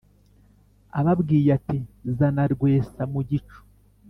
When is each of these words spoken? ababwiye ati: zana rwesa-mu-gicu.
ababwiye 0.99 1.49
ati: 1.57 1.77
zana 2.17 2.43
rwesa-mu-gicu. 2.53 3.59